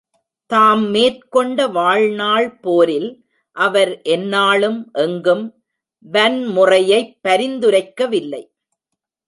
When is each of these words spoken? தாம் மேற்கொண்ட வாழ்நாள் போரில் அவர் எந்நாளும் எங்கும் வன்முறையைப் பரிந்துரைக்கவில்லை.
தாம் 0.45 0.89
மேற்கொண்ட 0.89 1.67
வாழ்நாள் 1.67 2.57
போரில் 2.57 3.25
அவர் 3.51 4.01
எந்நாளும் 4.03 4.91
எங்கும் 4.93 5.63
வன்முறையைப் 6.11 7.17
பரிந்துரைக்கவில்லை. 7.23 8.43